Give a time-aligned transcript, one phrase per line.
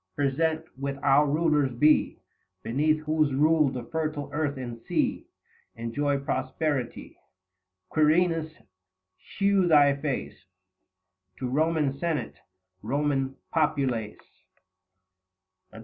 [0.15, 2.17] present with our rulers be;
[2.63, 5.27] Beneath whose rule the fertile earth and sea
[5.75, 7.17] 75 Enjoy prosperity:
[7.91, 8.51] Quirinus
[9.19, 10.45] shew thy face
[11.37, 12.33] To Koman Senate,
[12.81, 14.19] Roman populace; b 2 4
[15.73, 15.79] THE FASTI.